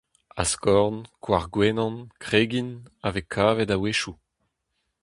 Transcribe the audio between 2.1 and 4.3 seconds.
kregin… a vez kavet a-wechoù.